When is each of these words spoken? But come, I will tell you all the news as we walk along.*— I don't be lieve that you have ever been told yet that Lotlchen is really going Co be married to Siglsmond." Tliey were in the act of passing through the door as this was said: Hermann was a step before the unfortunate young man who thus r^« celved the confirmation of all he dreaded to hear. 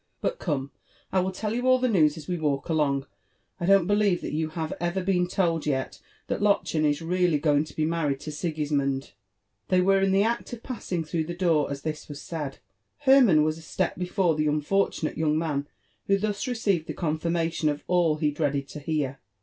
But 0.19 0.39
come, 0.39 0.71
I 1.11 1.19
will 1.19 1.31
tell 1.31 1.53
you 1.53 1.67
all 1.67 1.77
the 1.77 1.87
news 1.87 2.17
as 2.17 2.27
we 2.27 2.35
walk 2.39 2.69
along.*— 2.69 3.05
I 3.59 3.67
don't 3.67 3.85
be 3.85 3.93
lieve 3.93 4.21
that 4.21 4.33
you 4.33 4.49
have 4.49 4.73
ever 4.79 5.03
been 5.03 5.27
told 5.27 5.67
yet 5.67 6.01
that 6.25 6.41
Lotlchen 6.41 6.85
is 6.85 7.03
really 7.03 7.37
going 7.37 7.65
Co 7.65 7.75
be 7.75 7.85
married 7.85 8.19
to 8.21 8.31
Siglsmond." 8.31 9.11
Tliey 9.69 9.83
were 9.85 10.01
in 10.01 10.11
the 10.11 10.23
act 10.23 10.53
of 10.53 10.63
passing 10.63 11.03
through 11.03 11.25
the 11.25 11.35
door 11.35 11.69
as 11.69 11.83
this 11.83 12.09
was 12.09 12.19
said: 12.19 12.57
Hermann 13.01 13.43
was 13.43 13.59
a 13.59 13.61
step 13.61 13.95
before 13.95 14.33
the 14.33 14.47
unfortunate 14.47 15.19
young 15.19 15.37
man 15.37 15.67
who 16.07 16.17
thus 16.17 16.43
r^« 16.47 16.55
celved 16.55 16.87
the 16.87 16.95
confirmation 16.95 17.69
of 17.69 17.83
all 17.85 18.15
he 18.15 18.31
dreaded 18.31 18.67
to 18.69 18.79
hear. 18.79 19.19